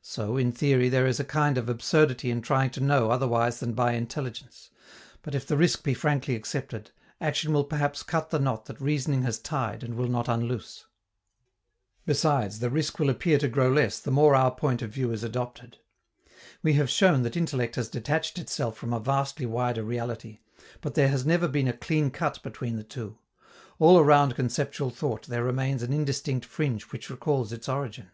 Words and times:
So, 0.00 0.38
in 0.38 0.52
theory, 0.52 0.88
there 0.88 1.06
is 1.06 1.20
a 1.20 1.22
kind 1.22 1.58
of 1.58 1.68
absurdity 1.68 2.30
in 2.30 2.40
trying 2.40 2.70
to 2.70 2.80
know 2.80 3.10
otherwise 3.10 3.60
than 3.60 3.74
by 3.74 3.92
intelligence; 3.92 4.70
but 5.20 5.34
if 5.34 5.46
the 5.46 5.54
risk 5.58 5.84
be 5.84 5.92
frankly 5.92 6.34
accepted, 6.34 6.92
action 7.20 7.52
will 7.52 7.64
perhaps 7.66 8.02
cut 8.02 8.30
the 8.30 8.38
knot 8.38 8.64
that 8.64 8.80
reasoning 8.80 9.22
has 9.24 9.38
tied 9.38 9.82
and 9.82 9.96
will 9.96 10.08
not 10.08 10.28
unloose. 10.28 10.86
Besides, 12.06 12.60
the 12.60 12.70
risk 12.70 12.98
will 12.98 13.10
appear 13.10 13.36
to 13.36 13.48
grow 13.48 13.70
less, 13.70 14.00
the 14.00 14.10
more 14.10 14.34
our 14.34 14.50
point 14.50 14.80
of 14.80 14.92
view 14.94 15.12
is 15.12 15.22
adopted. 15.22 15.76
We 16.62 16.72
have 16.72 16.88
shown 16.88 17.22
that 17.24 17.36
intellect 17.36 17.76
has 17.76 17.90
detached 17.90 18.38
itself 18.38 18.78
from 18.78 18.94
a 18.94 18.98
vastly 18.98 19.44
wider 19.44 19.84
reality, 19.84 20.38
but 20.80 20.94
that 20.94 21.00
there 21.02 21.08
has 21.10 21.26
never 21.26 21.48
been 21.48 21.68
a 21.68 21.74
clean 21.74 22.10
cut 22.10 22.42
between 22.42 22.76
the 22.76 22.82
two; 22.82 23.18
all 23.78 23.98
around 23.98 24.36
conceptual 24.36 24.88
thought 24.88 25.26
there 25.26 25.44
remains 25.44 25.82
an 25.82 25.92
indistinct 25.92 26.46
fringe 26.46 26.84
which 26.84 27.10
recalls 27.10 27.52
its 27.52 27.68
origin. 27.68 28.08